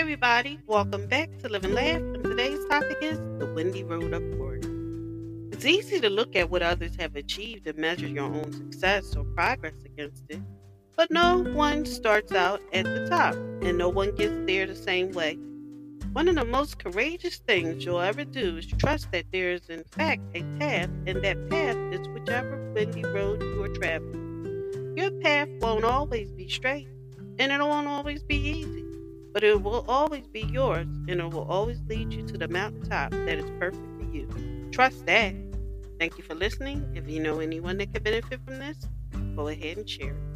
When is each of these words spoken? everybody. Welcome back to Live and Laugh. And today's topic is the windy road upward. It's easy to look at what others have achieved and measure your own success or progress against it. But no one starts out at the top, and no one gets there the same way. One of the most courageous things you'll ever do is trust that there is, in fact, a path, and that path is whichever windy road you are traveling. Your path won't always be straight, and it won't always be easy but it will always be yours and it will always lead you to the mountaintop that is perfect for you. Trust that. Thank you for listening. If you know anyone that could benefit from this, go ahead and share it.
everybody. 0.00 0.58
Welcome 0.66 1.06
back 1.08 1.28
to 1.40 1.50
Live 1.50 1.62
and 1.62 1.74
Laugh. 1.74 1.96
And 1.96 2.24
today's 2.24 2.64
topic 2.70 2.96
is 3.02 3.18
the 3.38 3.52
windy 3.54 3.84
road 3.84 4.14
upward. 4.14 4.64
It's 5.52 5.66
easy 5.66 6.00
to 6.00 6.08
look 6.08 6.34
at 6.34 6.48
what 6.48 6.62
others 6.62 6.96
have 6.98 7.16
achieved 7.16 7.66
and 7.66 7.76
measure 7.76 8.06
your 8.06 8.24
own 8.24 8.50
success 8.50 9.14
or 9.14 9.24
progress 9.24 9.74
against 9.84 10.22
it. 10.30 10.40
But 10.96 11.10
no 11.10 11.40
one 11.52 11.84
starts 11.84 12.32
out 12.32 12.62
at 12.72 12.86
the 12.86 13.08
top, 13.10 13.34
and 13.60 13.76
no 13.76 13.90
one 13.90 14.14
gets 14.14 14.32
there 14.46 14.66
the 14.66 14.74
same 14.74 15.12
way. 15.12 15.34
One 16.14 16.28
of 16.28 16.34
the 16.34 16.46
most 16.46 16.82
courageous 16.82 17.36
things 17.36 17.84
you'll 17.84 18.00
ever 18.00 18.24
do 18.24 18.56
is 18.56 18.66
trust 18.66 19.12
that 19.12 19.26
there 19.32 19.52
is, 19.52 19.68
in 19.68 19.84
fact, 19.84 20.22
a 20.34 20.42
path, 20.58 20.88
and 21.06 21.22
that 21.22 21.50
path 21.50 21.76
is 21.92 22.08
whichever 22.08 22.72
windy 22.72 23.04
road 23.04 23.42
you 23.42 23.62
are 23.64 23.74
traveling. 23.74 24.94
Your 24.96 25.10
path 25.20 25.50
won't 25.60 25.84
always 25.84 26.32
be 26.32 26.48
straight, 26.48 26.88
and 27.38 27.52
it 27.52 27.60
won't 27.60 27.86
always 27.86 28.22
be 28.22 28.36
easy 28.36 28.89
but 29.32 29.44
it 29.44 29.62
will 29.62 29.84
always 29.88 30.26
be 30.26 30.40
yours 30.40 30.86
and 31.08 31.20
it 31.20 31.30
will 31.30 31.46
always 31.48 31.80
lead 31.88 32.12
you 32.12 32.26
to 32.26 32.38
the 32.38 32.48
mountaintop 32.48 33.10
that 33.12 33.38
is 33.38 33.50
perfect 33.58 33.86
for 33.98 34.04
you. 34.12 34.28
Trust 34.70 35.06
that. 35.06 35.34
Thank 35.98 36.16
you 36.18 36.24
for 36.24 36.34
listening. 36.34 36.90
If 36.94 37.08
you 37.08 37.20
know 37.20 37.40
anyone 37.40 37.76
that 37.78 37.92
could 37.92 38.04
benefit 38.04 38.40
from 38.44 38.58
this, 38.58 38.88
go 39.36 39.48
ahead 39.48 39.76
and 39.76 39.88
share 39.88 40.14
it. 40.14 40.29